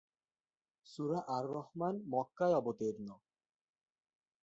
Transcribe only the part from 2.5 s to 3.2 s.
অবতীর্ণ।